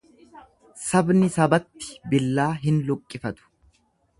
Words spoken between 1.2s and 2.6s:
sabatti billaa